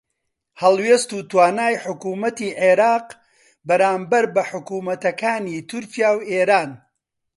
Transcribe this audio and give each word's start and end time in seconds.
هەڵوێست 0.61 1.09
و 1.13 1.19
توانای 1.29 1.75
حکوومەتی 1.85 2.55
عێراق 2.61 3.07
بەرامبەر 3.67 4.25
بە 4.35 4.41
حکوومەتەکانی 4.51 5.65
تورکیا 5.69 6.11
و 6.15 6.19
ئێران 6.29 6.71